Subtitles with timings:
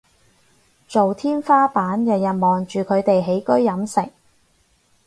[0.87, 4.11] 做天花板日日望住佢哋起居飲食